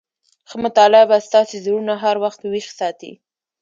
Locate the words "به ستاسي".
1.09-1.57